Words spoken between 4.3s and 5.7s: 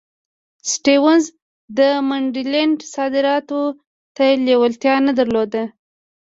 لېوالتیا نه درلوده.